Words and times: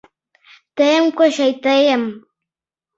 —Тыйым, 0.77 1.05
кочай, 1.17 1.51
тыйым... 1.63 2.03